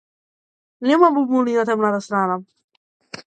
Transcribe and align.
Нема 0.91 1.09
бонбони 1.15 1.53
на 1.57 1.65
темната 1.71 2.01
страна. 2.07 2.39